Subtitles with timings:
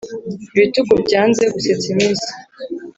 [0.55, 2.29] Ibitugu byanze gusetsa iminsi,